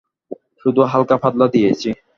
[0.61, 1.89] শুধু হালকাপাতলা দিয়েছি।